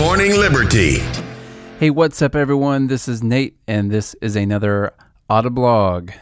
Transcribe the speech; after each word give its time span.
Morning 0.00 0.32
Liberty. 0.32 1.00
Hey, 1.78 1.90
what's 1.90 2.22
up, 2.22 2.34
everyone? 2.34 2.86
This 2.86 3.06
is 3.06 3.22
Nate, 3.22 3.58
and 3.68 3.90
this 3.90 4.16
is 4.22 4.34
another 4.34 4.94
Autoblog. 5.28 6.14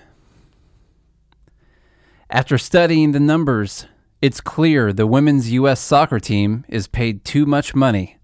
After 2.29 2.59
studying 2.59 3.13
the 3.13 3.21
numbers, 3.21 3.87
it's 4.21 4.41
clear 4.41 4.93
the 4.93 5.07
women's 5.07 5.53
U.S. 5.53 5.79
soccer 5.79 6.19
team 6.19 6.65
is 6.69 6.89
paid 6.89 7.25
too 7.25 7.47
much 7.47 7.73
money. 7.73 8.19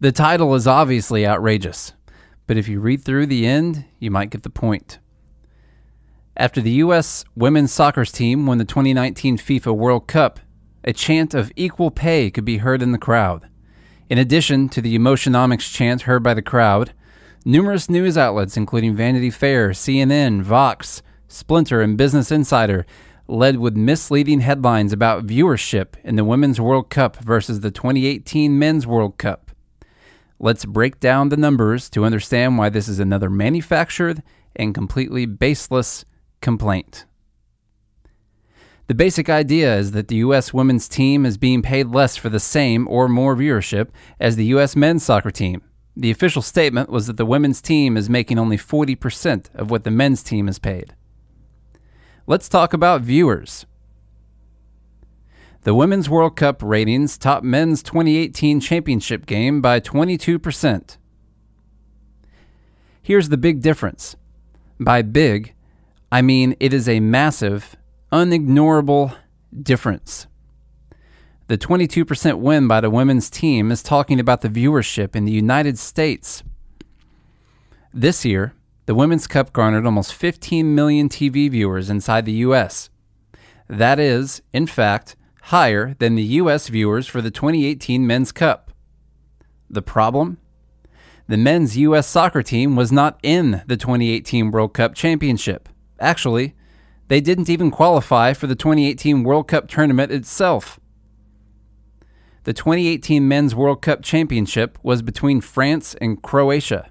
The 0.00 0.10
title 0.10 0.54
is 0.54 0.66
obviously 0.66 1.26
outrageous, 1.26 1.92
but 2.46 2.56
if 2.56 2.66
you 2.66 2.80
read 2.80 3.04
through 3.04 3.26
the 3.26 3.46
end, 3.46 3.84
you 3.98 4.10
might 4.10 4.30
get 4.30 4.42
the 4.42 4.48
point. 4.48 5.00
After 6.34 6.62
the 6.62 6.72
U.S. 6.72 7.26
women's 7.36 7.72
soccer 7.72 8.06
team 8.06 8.46
won 8.46 8.56
the 8.56 8.64
2019 8.64 9.36
FIFA 9.36 9.76
World 9.76 10.06
Cup, 10.06 10.40
a 10.84 10.92
chant 10.92 11.34
of 11.34 11.50
equal 11.56 11.90
pay 11.90 12.30
could 12.30 12.44
be 12.44 12.58
heard 12.58 12.82
in 12.82 12.92
the 12.92 12.98
crowd. 12.98 13.48
In 14.10 14.18
addition 14.18 14.68
to 14.68 14.82
the 14.82 14.96
Emotionomics 14.98 15.72
chant 15.72 16.02
heard 16.02 16.22
by 16.22 16.34
the 16.34 16.42
crowd, 16.42 16.92
numerous 17.44 17.88
news 17.88 18.18
outlets, 18.18 18.56
including 18.56 18.94
Vanity 18.94 19.30
Fair, 19.30 19.70
CNN, 19.70 20.42
Vox, 20.42 21.02
Splinter, 21.26 21.80
and 21.80 21.96
Business 21.96 22.30
Insider, 22.30 22.84
led 23.26 23.56
with 23.56 23.74
misleading 23.74 24.40
headlines 24.40 24.92
about 24.92 25.26
viewership 25.26 25.94
in 26.04 26.16
the 26.16 26.24
Women's 26.24 26.60
World 26.60 26.90
Cup 26.90 27.16
versus 27.16 27.60
the 27.60 27.70
2018 27.70 28.58
Men's 28.58 28.86
World 28.86 29.16
Cup. 29.16 29.50
Let's 30.38 30.66
break 30.66 31.00
down 31.00 31.30
the 31.30 31.38
numbers 31.38 31.88
to 31.90 32.04
understand 32.04 32.58
why 32.58 32.68
this 32.68 32.88
is 32.88 32.98
another 32.98 33.30
manufactured 33.30 34.22
and 34.54 34.74
completely 34.74 35.24
baseless 35.24 36.04
complaint. 36.42 37.06
The 38.86 38.94
basic 38.94 39.30
idea 39.30 39.76
is 39.76 39.92
that 39.92 40.08
the 40.08 40.16
U.S. 40.16 40.52
women's 40.52 40.88
team 40.88 41.24
is 41.24 41.38
being 41.38 41.62
paid 41.62 41.88
less 41.88 42.16
for 42.16 42.28
the 42.28 42.40
same 42.40 42.86
or 42.88 43.08
more 43.08 43.34
viewership 43.34 43.88
as 44.20 44.36
the 44.36 44.44
U.S. 44.46 44.76
men's 44.76 45.02
soccer 45.02 45.30
team. 45.30 45.62
The 45.96 46.10
official 46.10 46.42
statement 46.42 46.90
was 46.90 47.06
that 47.06 47.16
the 47.16 47.24
women's 47.24 47.62
team 47.62 47.96
is 47.96 48.10
making 48.10 48.38
only 48.38 48.58
40% 48.58 49.54
of 49.54 49.70
what 49.70 49.84
the 49.84 49.90
men's 49.90 50.22
team 50.22 50.48
is 50.48 50.58
paid. 50.58 50.94
Let's 52.26 52.48
talk 52.48 52.74
about 52.74 53.00
viewers. 53.00 53.64
The 55.62 55.74
Women's 55.74 56.10
World 56.10 56.36
Cup 56.36 56.62
ratings 56.62 57.16
top 57.16 57.42
men's 57.42 57.82
2018 57.82 58.60
championship 58.60 59.24
game 59.24 59.62
by 59.62 59.80
22%. 59.80 60.98
Here's 63.00 63.30
the 63.30 63.38
big 63.38 63.62
difference. 63.62 64.16
By 64.78 65.00
big, 65.00 65.54
I 66.12 66.20
mean 66.20 66.54
it 66.60 66.74
is 66.74 66.86
a 66.86 67.00
massive 67.00 67.76
unignorable 68.14 69.16
difference. 69.60 70.28
The 71.48 71.58
22% 71.58 72.38
win 72.38 72.68
by 72.68 72.80
the 72.80 72.88
women's 72.88 73.28
team 73.28 73.72
is 73.72 73.82
talking 73.82 74.20
about 74.20 74.40
the 74.40 74.48
viewership 74.48 75.16
in 75.16 75.24
the 75.24 75.32
United 75.32 75.80
States. 75.80 76.44
This 77.92 78.24
year, 78.24 78.54
the 78.86 78.94
Women's 78.94 79.26
Cup 79.26 79.52
garnered 79.52 79.84
almost 79.84 80.14
15 80.14 80.76
million 80.76 81.08
TV 81.08 81.50
viewers 81.50 81.90
inside 81.90 82.24
the 82.24 82.44
U.S. 82.46 82.88
That 83.68 83.98
is, 83.98 84.42
in 84.52 84.68
fact, 84.68 85.16
higher 85.42 85.96
than 85.98 86.14
the 86.14 86.38
U.S. 86.40 86.68
viewers 86.68 87.08
for 87.08 87.20
the 87.20 87.32
2018 87.32 88.06
Men's 88.06 88.30
Cup. 88.30 88.70
The 89.68 89.82
problem? 89.82 90.38
The 91.26 91.36
men's 91.36 91.76
U.S. 91.78 92.06
soccer 92.06 92.42
team 92.42 92.76
was 92.76 92.92
not 92.92 93.18
in 93.24 93.62
the 93.66 93.76
2018 93.76 94.52
World 94.52 94.72
Cup 94.72 94.94
Championship. 94.94 95.68
Actually, 95.98 96.54
they 97.08 97.20
didn't 97.20 97.50
even 97.50 97.70
qualify 97.70 98.32
for 98.32 98.46
the 98.46 98.54
2018 98.54 99.24
World 99.24 99.48
Cup 99.48 99.68
tournament 99.68 100.10
itself. 100.10 100.80
The 102.44 102.52
2018 102.52 103.26
Men's 103.26 103.54
World 103.54 103.82
Cup 103.82 104.02
Championship 104.02 104.78
was 104.82 105.02
between 105.02 105.40
France 105.40 105.94
and 106.00 106.22
Croatia. 106.22 106.90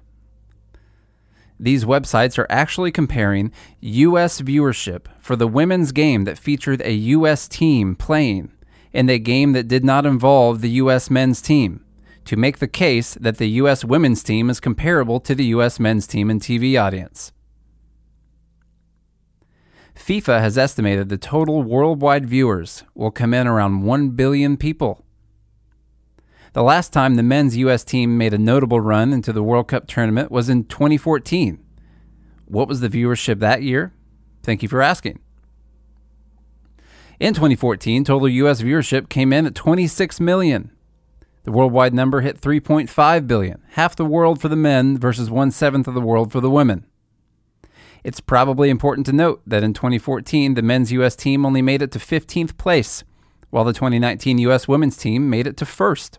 These 1.58 1.84
websites 1.84 2.38
are 2.38 2.46
actually 2.50 2.90
comparing 2.90 3.52
U.S. 3.80 4.40
viewership 4.40 5.06
for 5.20 5.36
the 5.36 5.46
women's 5.46 5.92
game 5.92 6.24
that 6.24 6.38
featured 6.38 6.82
a 6.82 6.92
U.S. 6.92 7.46
team 7.46 7.94
playing 7.94 8.50
and 8.92 9.08
a 9.08 9.18
game 9.18 9.52
that 9.52 9.68
did 9.68 9.84
not 9.84 10.06
involve 10.06 10.60
the 10.60 10.70
U.S. 10.70 11.10
men's 11.10 11.40
team 11.40 11.84
to 12.24 12.36
make 12.36 12.58
the 12.58 12.68
case 12.68 13.14
that 13.14 13.38
the 13.38 13.48
U.S. 13.50 13.84
women's 13.84 14.22
team 14.22 14.50
is 14.50 14.58
comparable 14.58 15.20
to 15.20 15.34
the 15.34 15.46
U.S. 15.46 15.78
men's 15.78 16.06
team 16.06 16.30
in 16.30 16.40
TV 16.40 16.80
audience. 16.80 17.32
FIFA 19.96 20.40
has 20.40 20.58
estimated 20.58 21.08
the 21.08 21.16
total 21.16 21.62
worldwide 21.62 22.26
viewers 22.26 22.84
will 22.94 23.10
come 23.10 23.32
in 23.32 23.46
around 23.46 23.82
1 23.82 24.10
billion 24.10 24.56
people. 24.56 25.04
The 26.52 26.62
last 26.62 26.92
time 26.92 27.14
the 27.14 27.22
men's 27.22 27.56
U.S. 27.56 27.84
team 27.84 28.18
made 28.18 28.34
a 28.34 28.38
notable 28.38 28.80
run 28.80 29.12
into 29.12 29.32
the 29.32 29.42
World 29.42 29.68
Cup 29.68 29.86
tournament 29.86 30.30
was 30.30 30.48
in 30.48 30.64
2014. 30.64 31.58
What 32.46 32.68
was 32.68 32.80
the 32.80 32.88
viewership 32.88 33.40
that 33.40 33.62
year? 33.62 33.92
Thank 34.42 34.62
you 34.62 34.68
for 34.68 34.82
asking. 34.82 35.20
In 37.18 37.34
2014, 37.34 38.04
total 38.04 38.28
U.S. 38.28 38.62
viewership 38.62 39.08
came 39.08 39.32
in 39.32 39.46
at 39.46 39.54
26 39.54 40.20
million. 40.20 40.70
The 41.44 41.52
worldwide 41.52 41.94
number 41.94 42.20
hit 42.20 42.40
3.5 42.40 43.26
billion, 43.26 43.62
half 43.70 43.96
the 43.96 44.04
world 44.04 44.40
for 44.40 44.48
the 44.48 44.56
men 44.56 44.98
versus 44.98 45.30
one 45.30 45.50
seventh 45.50 45.86
of 45.86 45.94
the 45.94 46.00
world 46.00 46.32
for 46.32 46.40
the 46.40 46.50
women. 46.50 46.86
It's 48.04 48.20
probably 48.20 48.68
important 48.68 49.06
to 49.06 49.12
note 49.12 49.40
that 49.46 49.62
in 49.62 49.72
2014, 49.72 50.54
the 50.54 50.62
men's 50.62 50.92
U.S. 50.92 51.16
team 51.16 51.46
only 51.46 51.62
made 51.62 51.80
it 51.80 51.90
to 51.92 51.98
15th 51.98 52.58
place, 52.58 53.02
while 53.48 53.64
the 53.64 53.72
2019 53.72 54.36
U.S. 54.38 54.68
women's 54.68 54.98
team 54.98 55.30
made 55.30 55.46
it 55.46 55.56
to 55.56 55.64
first. 55.66 56.18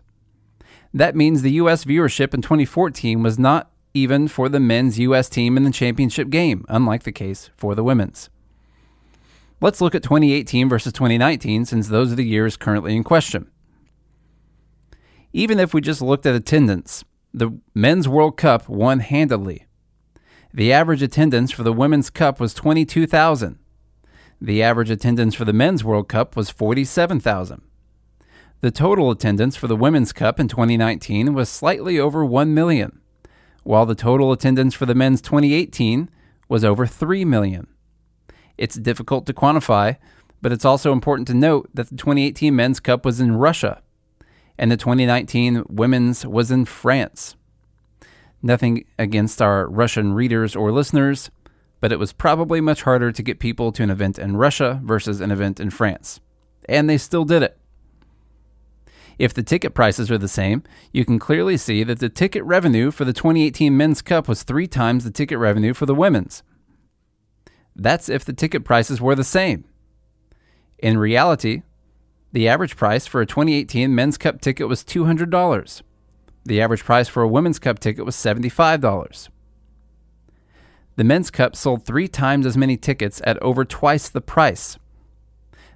That 0.92 1.14
means 1.14 1.42
the 1.42 1.52
U.S. 1.52 1.84
viewership 1.84 2.34
in 2.34 2.42
2014 2.42 3.22
was 3.22 3.38
not 3.38 3.70
even 3.94 4.26
for 4.26 4.48
the 4.48 4.58
men's 4.58 4.98
U.S. 4.98 5.28
team 5.28 5.56
in 5.56 5.62
the 5.62 5.70
championship 5.70 6.28
game, 6.28 6.64
unlike 6.68 7.04
the 7.04 7.12
case 7.12 7.50
for 7.56 7.76
the 7.76 7.84
women's. 7.84 8.30
Let's 9.60 9.80
look 9.80 9.94
at 9.94 10.02
2018 10.02 10.68
versus 10.68 10.92
2019 10.92 11.64
since 11.66 11.88
those 11.88 12.12
are 12.12 12.16
the 12.16 12.24
years 12.24 12.56
currently 12.56 12.96
in 12.96 13.04
question. 13.04 13.50
Even 15.32 15.60
if 15.60 15.72
we 15.72 15.80
just 15.80 16.02
looked 16.02 16.26
at 16.26 16.34
attendance, 16.34 17.04
the 17.32 17.58
Men's 17.74 18.08
World 18.08 18.36
Cup 18.36 18.68
won 18.68 19.00
handedly, 19.00 19.65
the 20.56 20.72
average 20.72 21.02
attendance 21.02 21.52
for 21.52 21.62
the 21.62 21.72
Women's 21.72 22.08
Cup 22.08 22.40
was 22.40 22.54
22,000. 22.54 23.58
The 24.40 24.62
average 24.62 24.88
attendance 24.88 25.34
for 25.34 25.44
the 25.44 25.52
Men's 25.52 25.84
World 25.84 26.08
Cup 26.08 26.34
was 26.34 26.48
47,000. 26.48 27.60
The 28.62 28.70
total 28.70 29.10
attendance 29.10 29.54
for 29.54 29.66
the 29.66 29.76
Women's 29.76 30.14
Cup 30.14 30.40
in 30.40 30.48
2019 30.48 31.34
was 31.34 31.50
slightly 31.50 32.00
over 32.00 32.24
1 32.24 32.54
million, 32.54 33.02
while 33.64 33.84
the 33.84 33.94
total 33.94 34.32
attendance 34.32 34.72
for 34.72 34.86
the 34.86 34.94
Men's 34.94 35.20
2018 35.20 36.08
was 36.48 36.64
over 36.64 36.86
3 36.86 37.26
million. 37.26 37.66
It's 38.56 38.76
difficult 38.76 39.26
to 39.26 39.34
quantify, 39.34 39.98
but 40.40 40.52
it's 40.52 40.64
also 40.64 40.90
important 40.90 41.28
to 41.28 41.34
note 41.34 41.68
that 41.74 41.90
the 41.90 41.96
2018 41.96 42.56
Men's 42.56 42.80
Cup 42.80 43.04
was 43.04 43.20
in 43.20 43.36
Russia 43.36 43.82
and 44.56 44.72
the 44.72 44.78
2019 44.78 45.64
Women's 45.68 46.24
was 46.24 46.50
in 46.50 46.64
France. 46.64 47.36
Nothing 48.42 48.84
against 48.98 49.40
our 49.40 49.66
Russian 49.68 50.12
readers 50.12 50.54
or 50.54 50.70
listeners, 50.70 51.30
but 51.80 51.92
it 51.92 51.98
was 51.98 52.12
probably 52.12 52.60
much 52.60 52.82
harder 52.82 53.12
to 53.12 53.22
get 53.22 53.38
people 53.38 53.72
to 53.72 53.82
an 53.82 53.90
event 53.90 54.18
in 54.18 54.36
Russia 54.36 54.80
versus 54.84 55.20
an 55.20 55.30
event 55.30 55.60
in 55.60 55.70
France. 55.70 56.20
And 56.68 56.88
they 56.88 56.98
still 56.98 57.24
did 57.24 57.42
it. 57.42 57.58
If 59.18 59.32
the 59.32 59.42
ticket 59.42 59.72
prices 59.72 60.10
are 60.10 60.18
the 60.18 60.28
same, 60.28 60.62
you 60.92 61.04
can 61.04 61.18
clearly 61.18 61.56
see 61.56 61.82
that 61.84 62.00
the 62.00 62.08
ticket 62.08 62.44
revenue 62.44 62.90
for 62.90 63.04
the 63.04 63.14
2018 63.14 63.74
Men's 63.76 64.02
Cup 64.02 64.28
was 64.28 64.42
three 64.42 64.66
times 64.66 65.04
the 65.04 65.10
ticket 65.10 65.38
revenue 65.38 65.72
for 65.72 65.86
the 65.86 65.94
Women's. 65.94 66.42
That's 67.74 68.08
if 68.08 68.24
the 68.24 68.32
ticket 68.32 68.64
prices 68.64 69.00
were 69.00 69.14
the 69.14 69.24
same. 69.24 69.64
In 70.78 70.98
reality, 70.98 71.62
the 72.32 72.48
average 72.48 72.76
price 72.76 73.06
for 73.06 73.22
a 73.22 73.26
2018 73.26 73.94
Men's 73.94 74.18
Cup 74.18 74.40
ticket 74.40 74.68
was 74.68 74.84
$200. 74.84 75.82
The 76.46 76.60
average 76.60 76.84
price 76.84 77.08
for 77.08 77.24
a 77.24 77.28
women's 77.28 77.58
cup 77.58 77.80
ticket 77.80 78.04
was 78.04 78.14
$75. 78.14 79.28
The 80.94 81.04
men's 81.04 81.28
cup 81.28 81.56
sold 81.56 81.84
three 81.84 82.06
times 82.06 82.46
as 82.46 82.56
many 82.56 82.76
tickets 82.76 83.20
at 83.24 83.42
over 83.42 83.64
twice 83.64 84.08
the 84.08 84.20
price. 84.20 84.78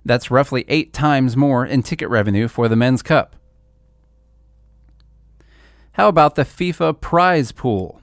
That's 0.05 0.31
roughly 0.31 0.65
eight 0.69 0.93
times 0.93 1.37
more 1.37 1.67
in 1.67 1.83
ticket 1.83 2.09
revenue 2.09 2.47
for 2.47 2.69
the 2.69 2.77
men's 2.77 3.03
cup. 3.03 3.35
How 5.95 6.07
about 6.07 6.37
the 6.37 6.45
FIFA 6.45 7.01
prize 7.01 7.51
pool? 7.51 8.01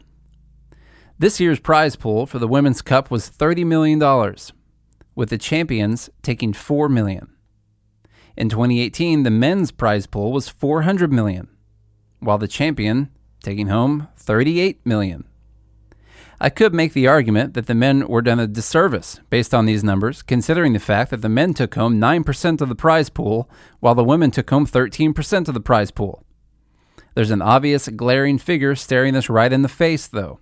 This 1.18 1.40
year's 1.40 1.62
prize 1.62 1.96
pool 1.96 2.26
for 2.26 2.38
the 2.38 2.50
Women's 2.50 2.82
Cup 2.82 3.10
was 3.10 3.30
$30 3.30 3.66
million, 3.66 3.98
with 5.16 5.30
the 5.30 5.38
champions 5.38 6.10
taking 6.22 6.52
4 6.52 6.90
million. 6.90 7.30
In 8.36 8.50
2018, 8.50 9.24
the 9.24 9.32
men's 9.32 9.72
prize 9.72 10.06
pool 10.06 10.34
was 10.34 10.52
$400 10.52 11.10
million 11.10 11.48
while 12.20 12.38
the 12.38 12.48
champion 12.48 13.10
taking 13.44 13.68
home 13.68 14.08
38 14.16 14.86
million. 14.86 15.26
I 16.40 16.50
could 16.50 16.74
make 16.74 16.94
the 16.94 17.08
argument 17.08 17.56
that 17.56 17.66
the 17.66 17.74
men 17.74 18.08
were 18.08 18.22
done 18.22 18.40
a 18.40 18.46
disservice 18.46 19.20
based 19.32 19.56
on 19.56 19.66
these 19.66 19.84
numbers, 19.84 20.22
considering 20.22 20.74
the 20.74 20.80
fact 20.80 21.10
that 21.10 21.24
the 21.24 21.30
men 21.30 21.56
took 21.56 21.74
home 21.74 22.00
9% 22.00 22.62
of 22.62 22.70
the 22.70 22.76
prize 22.76 23.10
pool, 23.10 23.50
while 23.80 23.96
the 23.96 24.04
women 24.04 24.30
took 24.30 24.50
home 24.50 24.68
13% 24.68 25.48
of 25.48 25.56
the 25.56 25.60
prize 25.60 25.90
pool. 25.90 26.24
There's 27.16 27.32
an 27.32 27.42
obvious 27.42 27.88
glaring 27.88 28.38
figure 28.38 28.76
staring 28.76 29.16
us 29.16 29.30
right 29.30 29.52
in 29.52 29.64
the 29.64 29.70
face, 29.70 30.06
though. 30.06 30.40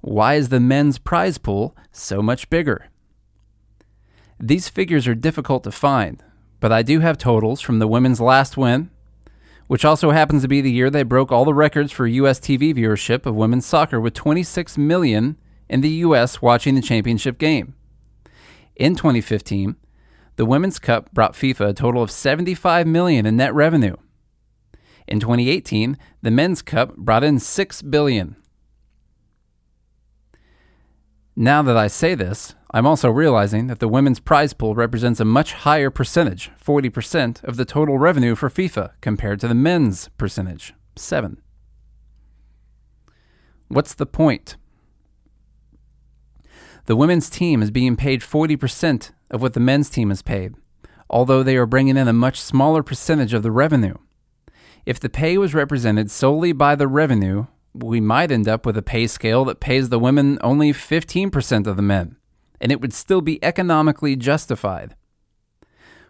Why 0.00 0.36
is 0.36 0.48
the 0.48 0.60
men's 0.60 0.98
prize 0.98 1.36
pool 1.36 1.76
so 1.92 2.22
much 2.22 2.48
bigger? 2.48 2.86
These 4.38 4.70
figures 4.70 5.06
are 5.06 5.14
difficult 5.14 5.64
to 5.64 5.70
find, 5.70 6.24
but 6.58 6.72
I 6.72 6.82
do 6.82 7.00
have 7.00 7.18
totals 7.18 7.60
from 7.60 7.78
the 7.78 7.86
women's 7.88 8.22
last 8.22 8.56
win, 8.56 8.88
which 9.70 9.84
also 9.84 10.10
happens 10.10 10.42
to 10.42 10.48
be 10.48 10.60
the 10.60 10.72
year 10.72 10.90
they 10.90 11.04
broke 11.04 11.30
all 11.30 11.44
the 11.44 11.54
records 11.54 11.92
for 11.92 12.04
U.S. 12.04 12.40
TV 12.40 12.74
viewership 12.74 13.24
of 13.24 13.36
women's 13.36 13.64
soccer 13.64 14.00
with 14.00 14.14
26 14.14 14.76
million 14.76 15.36
in 15.68 15.80
the 15.80 15.90
U.S. 15.90 16.42
watching 16.42 16.74
the 16.74 16.82
championship 16.82 17.38
game. 17.38 17.76
In 18.74 18.96
2015, 18.96 19.76
the 20.34 20.44
Women's 20.44 20.80
Cup 20.80 21.12
brought 21.12 21.34
FIFA 21.34 21.68
a 21.68 21.72
total 21.72 22.02
of 22.02 22.10
75 22.10 22.84
million 22.88 23.26
in 23.26 23.36
net 23.36 23.54
revenue. 23.54 23.94
In 25.06 25.20
2018, 25.20 25.96
the 26.20 26.32
Men's 26.32 26.62
Cup 26.62 26.96
brought 26.96 27.22
in 27.22 27.38
6 27.38 27.82
billion. 27.82 28.34
Now 31.36 31.62
that 31.62 31.76
I 31.76 31.86
say 31.86 32.16
this, 32.16 32.56
I'm 32.72 32.86
also 32.86 33.10
realizing 33.10 33.66
that 33.66 33.80
the 33.80 33.88
women's 33.88 34.20
prize 34.20 34.52
pool 34.52 34.76
represents 34.76 35.18
a 35.18 35.24
much 35.24 35.54
higher 35.54 35.90
percentage, 35.90 36.52
40% 36.64 37.42
of 37.42 37.56
the 37.56 37.64
total 37.64 37.98
revenue 37.98 38.36
for 38.36 38.48
FIFA 38.48 38.92
compared 39.00 39.40
to 39.40 39.48
the 39.48 39.54
men's 39.54 40.08
percentage, 40.16 40.72
7. 40.94 41.42
What's 43.66 43.94
the 43.94 44.06
point? 44.06 44.56
The 46.86 46.96
women's 46.96 47.28
team 47.28 47.60
is 47.60 47.72
being 47.72 47.96
paid 47.96 48.20
40% 48.20 49.10
of 49.32 49.42
what 49.42 49.54
the 49.54 49.60
men's 49.60 49.90
team 49.90 50.12
is 50.12 50.22
paid, 50.22 50.54
although 51.08 51.42
they 51.42 51.56
are 51.56 51.66
bringing 51.66 51.96
in 51.96 52.08
a 52.08 52.12
much 52.12 52.40
smaller 52.40 52.84
percentage 52.84 53.34
of 53.34 53.42
the 53.42 53.50
revenue. 53.50 53.94
If 54.86 55.00
the 55.00 55.08
pay 55.08 55.38
was 55.38 55.54
represented 55.54 56.10
solely 56.10 56.52
by 56.52 56.76
the 56.76 56.88
revenue, 56.88 57.46
we 57.74 58.00
might 58.00 58.32
end 58.32 58.48
up 58.48 58.64
with 58.64 58.76
a 58.76 58.82
pay 58.82 59.06
scale 59.06 59.44
that 59.44 59.60
pays 59.60 59.88
the 59.88 59.98
women 59.98 60.38
only 60.40 60.72
15% 60.72 61.66
of 61.66 61.76
the 61.76 61.82
men, 61.82 62.16
and 62.60 62.70
it 62.70 62.80
would 62.80 62.92
still 62.92 63.20
be 63.20 63.42
economically 63.42 64.16
justified. 64.16 64.94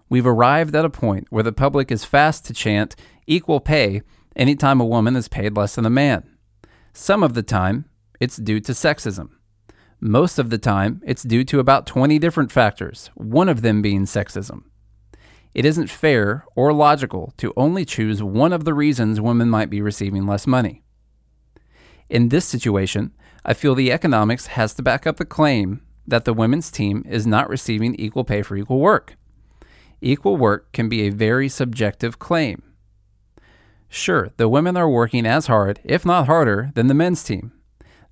We've 0.08 0.26
arrived 0.26 0.74
at 0.74 0.84
a 0.84 0.90
point 0.90 1.28
where 1.30 1.44
the 1.44 1.52
public 1.52 1.92
is 1.92 2.04
fast 2.04 2.44
to 2.46 2.52
chant 2.52 2.96
equal 3.26 3.60
pay 3.60 4.02
anytime 4.34 4.80
a 4.80 4.86
woman 4.86 5.14
is 5.14 5.28
paid 5.28 5.56
less 5.56 5.76
than 5.76 5.86
a 5.86 5.90
man. 5.90 6.28
Some 6.92 7.22
of 7.22 7.34
the 7.34 7.44
time, 7.44 7.84
it's 8.18 8.36
due 8.36 8.60
to 8.60 8.72
sexism. 8.72 9.30
Most 10.00 10.38
of 10.38 10.50
the 10.50 10.58
time, 10.58 11.00
it's 11.04 11.22
due 11.22 11.44
to 11.44 11.60
about 11.60 11.86
20 11.86 12.18
different 12.18 12.50
factors, 12.50 13.10
one 13.14 13.48
of 13.48 13.62
them 13.62 13.82
being 13.82 14.04
sexism. 14.04 14.64
It 15.54 15.64
isn't 15.64 15.90
fair 15.90 16.44
or 16.56 16.72
logical 16.72 17.32
to 17.36 17.52
only 17.56 17.84
choose 17.84 18.22
one 18.22 18.52
of 18.52 18.64
the 18.64 18.74
reasons 18.74 19.20
women 19.20 19.50
might 19.50 19.70
be 19.70 19.82
receiving 19.82 20.26
less 20.26 20.46
money. 20.46 20.82
In 22.08 22.28
this 22.28 22.44
situation, 22.44 23.12
I 23.44 23.54
feel 23.54 23.74
the 23.74 23.92
economics 23.92 24.46
has 24.48 24.74
to 24.74 24.82
back 24.82 25.06
up 25.06 25.16
the 25.16 25.24
claim 25.24 25.82
that 26.10 26.24
the 26.24 26.34
women's 26.34 26.70
team 26.70 27.04
is 27.08 27.26
not 27.26 27.48
receiving 27.48 27.94
equal 27.94 28.24
pay 28.24 28.42
for 28.42 28.56
equal 28.56 28.80
work. 28.80 29.16
Equal 30.00 30.36
work 30.36 30.72
can 30.72 30.88
be 30.88 31.02
a 31.02 31.10
very 31.10 31.48
subjective 31.48 32.18
claim. 32.18 32.62
Sure, 33.88 34.30
the 34.36 34.48
women 34.48 34.76
are 34.76 34.88
working 34.88 35.26
as 35.26 35.46
hard, 35.46 35.80
if 35.84 36.06
not 36.06 36.26
harder, 36.26 36.70
than 36.74 36.86
the 36.86 36.94
men's 36.94 37.24
team. 37.24 37.52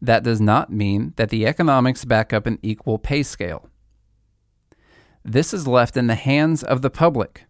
That 0.03 0.25
does 0.25 0.41
not 0.41 0.73
mean 0.73 1.13
that 1.17 1.31
the 1.31 1.47
economics 1.47 2.05
back 2.05 2.33
up 2.33 2.47
an 2.47 2.59
equal 2.63 2.99
pay 2.99 3.23
scale. 3.23 3.69
This 5.25 5.53
is 5.53 5.67
left 5.67 5.97
in 5.97 6.07
the 6.07 6.15
hands 6.15 6.63
of 6.63 6.83
the 6.83 6.91
public. 6.91 7.45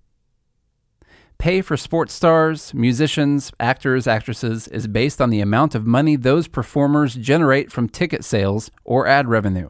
Pay 1.39 1.63
for 1.63 1.77
sports 1.77 2.13
stars, 2.13 2.75
musicians, 2.75 3.53
actors, 3.61 4.09
actresses 4.09 4.67
is 4.69 4.89
based 4.89 5.21
on 5.21 5.31
the 5.31 5.41
amount 5.41 5.75
of 5.75 5.87
money 5.87 6.17
those 6.17 6.49
performers 6.49 7.15
generate 7.15 7.71
from 7.71 7.89
ticket 7.89 8.25
sales 8.25 8.71
or 8.85 9.07
ad 9.07 9.29
revenue. 9.29 9.69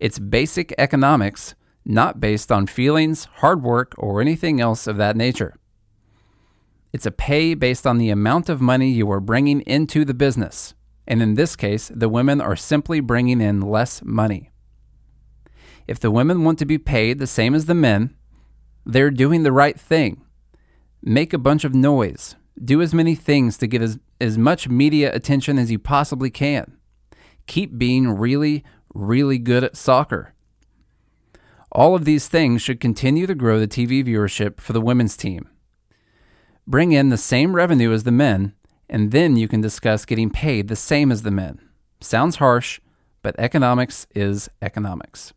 It's 0.00 0.18
basic 0.18 0.74
economics, 0.78 1.54
not 1.84 2.20
based 2.20 2.52
on 2.52 2.66
feelings, 2.66 3.24
hard 3.36 3.62
work, 3.62 3.94
or 3.96 4.20
anything 4.20 4.60
else 4.60 4.86
of 4.86 4.96
that 4.98 5.16
nature. 5.16 5.54
It's 6.92 7.06
a 7.06 7.10
pay 7.10 7.54
based 7.54 7.86
on 7.86 7.98
the 7.98 8.10
amount 8.10 8.48
of 8.48 8.60
money 8.60 8.90
you 8.90 9.10
are 9.10 9.20
bringing 9.20 9.60
into 9.62 10.04
the 10.04 10.14
business. 10.14 10.74
And 11.06 11.22
in 11.22 11.34
this 11.34 11.56
case, 11.56 11.90
the 11.94 12.08
women 12.08 12.40
are 12.40 12.56
simply 12.56 13.00
bringing 13.00 13.40
in 13.40 13.60
less 13.60 14.02
money. 14.04 14.50
If 15.86 15.98
the 15.98 16.10
women 16.10 16.44
want 16.44 16.58
to 16.58 16.66
be 16.66 16.78
paid 16.78 17.18
the 17.18 17.26
same 17.26 17.54
as 17.54 17.66
the 17.66 17.74
men, 17.74 18.14
they're 18.84 19.10
doing 19.10 19.42
the 19.42 19.52
right 19.52 19.78
thing. 19.78 20.22
Make 21.02 21.32
a 21.32 21.38
bunch 21.38 21.64
of 21.64 21.74
noise. 21.74 22.36
Do 22.62 22.82
as 22.82 22.92
many 22.92 23.14
things 23.14 23.56
to 23.58 23.66
get 23.66 23.82
as, 23.82 23.98
as 24.20 24.36
much 24.36 24.68
media 24.68 25.14
attention 25.14 25.58
as 25.58 25.70
you 25.70 25.78
possibly 25.78 26.30
can. 26.30 26.76
Keep 27.46 27.78
being 27.78 28.08
really, 28.08 28.64
really 28.94 29.38
good 29.38 29.64
at 29.64 29.76
soccer. 29.76 30.34
All 31.70 31.94
of 31.94 32.04
these 32.04 32.28
things 32.28 32.62
should 32.62 32.80
continue 32.80 33.26
to 33.26 33.34
grow 33.34 33.60
the 33.60 33.68
TV 33.68 34.04
viewership 34.04 34.60
for 34.60 34.72
the 34.72 34.80
women's 34.80 35.16
team. 35.16 35.48
Bring 36.66 36.92
in 36.92 37.08
the 37.08 37.16
same 37.16 37.54
revenue 37.54 37.92
as 37.92 38.04
the 38.04 38.12
men, 38.12 38.54
and 38.88 39.10
then 39.10 39.36
you 39.36 39.48
can 39.48 39.60
discuss 39.60 40.04
getting 40.04 40.30
paid 40.30 40.68
the 40.68 40.76
same 40.76 41.12
as 41.12 41.22
the 41.22 41.30
men. 41.30 41.60
Sounds 42.00 42.36
harsh, 42.36 42.80
but 43.22 43.34
economics 43.38 44.06
is 44.14 44.48
economics. 44.62 45.32